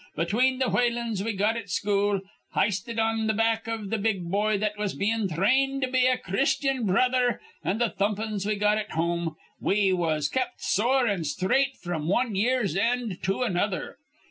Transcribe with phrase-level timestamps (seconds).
[0.15, 2.21] Between th' whalin's we got at school
[2.55, 6.17] h'isted on th' back iv th' big boy that was bein' thrainned to be a
[6.17, 11.75] Christyan brother an' th' thumpin's we got at home, we was kept sore an' sthraight
[11.77, 13.99] fr'm wan year's end to another.